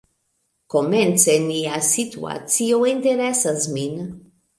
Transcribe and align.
Komence 0.73 1.35
nia 1.43 1.81
situacio 1.87 2.79
interesas 2.93 3.69
min. 3.77 4.01